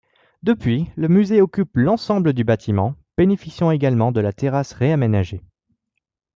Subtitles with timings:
[0.41, 5.43] Depuis, le musée occupe l'ensemble du bâtiment, bénéficiant également de la terrasse réaménagée.